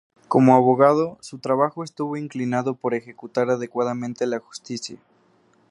Como 0.27 0.55
abogado, 0.55 1.19
su 1.21 1.37
trabajo 1.37 1.83
estuvo 1.83 2.17
inclinado 2.17 2.73
por 2.73 2.95
ejecutar 2.95 3.51
adecuadamente 3.51 4.25
la 4.25 4.39
justicia. 4.39 4.97